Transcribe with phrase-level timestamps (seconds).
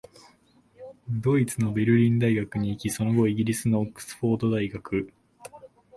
[1.07, 5.13] ドイツのベルリン大学に行き、その後、イギリスのオックスフォード大学、